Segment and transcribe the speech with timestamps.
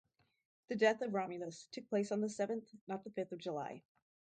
[0.69, 3.83] The death of Romulus took place on the seventh, not the fifth, of July.